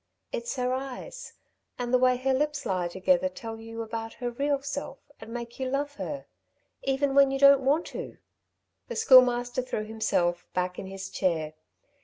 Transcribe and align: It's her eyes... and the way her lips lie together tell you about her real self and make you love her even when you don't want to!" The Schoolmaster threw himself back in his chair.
It's 0.31 0.55
her 0.55 0.73
eyes... 0.73 1.33
and 1.77 1.93
the 1.93 1.99
way 1.99 2.17
her 2.17 2.33
lips 2.33 2.65
lie 2.65 2.87
together 2.87 3.29
tell 3.29 3.59
you 3.59 3.83
about 3.83 4.13
her 4.13 4.31
real 4.31 4.59
self 4.63 4.97
and 5.19 5.31
make 5.31 5.59
you 5.59 5.69
love 5.69 5.93
her 5.97 6.25
even 6.81 7.13
when 7.13 7.29
you 7.29 7.37
don't 7.37 7.61
want 7.61 7.85
to!" 7.93 8.17
The 8.87 8.95
Schoolmaster 8.95 9.61
threw 9.61 9.83
himself 9.85 10.47
back 10.55 10.79
in 10.79 10.87
his 10.87 11.11
chair. 11.11 11.53